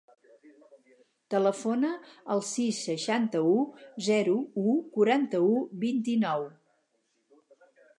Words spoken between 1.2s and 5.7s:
Telefona al sis, seixanta-u, zero, u, quaranta-u,